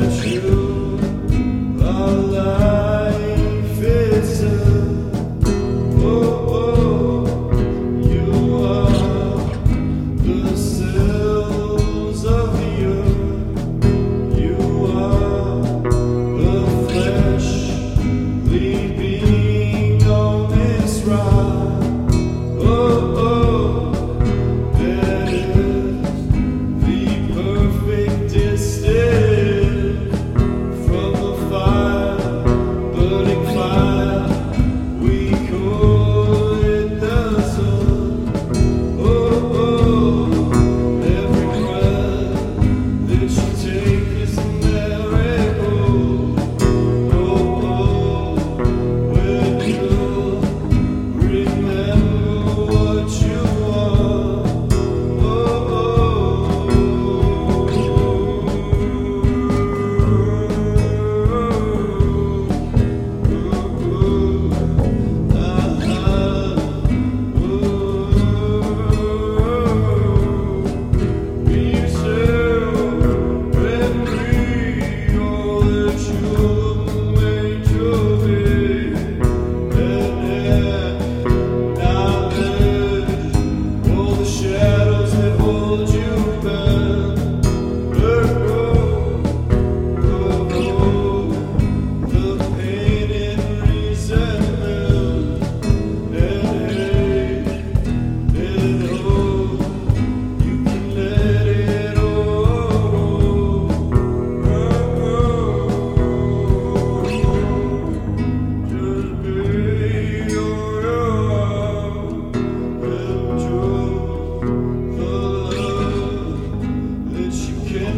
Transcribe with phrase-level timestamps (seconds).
[0.00, 0.57] you.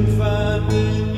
[0.01, 1.10] 平凡。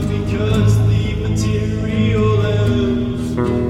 [0.00, 3.61] because the material ends.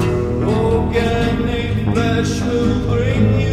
[0.00, 3.51] Spoken flesh will bring you.